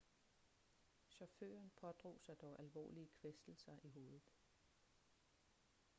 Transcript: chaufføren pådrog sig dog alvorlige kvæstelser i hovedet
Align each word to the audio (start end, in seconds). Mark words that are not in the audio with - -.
chaufføren 1.09 1.71
pådrog 1.81 2.19
sig 2.19 2.41
dog 2.41 2.59
alvorlige 2.59 3.09
kvæstelser 3.21 3.75
i 3.83 3.89
hovedet 3.89 4.29